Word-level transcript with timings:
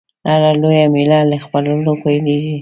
هره 0.29 0.49
لويه 0.61 0.85
میله 0.93 1.19
له 1.29 1.37
خوړو 1.45 1.93
پیلېږي. 2.03 2.57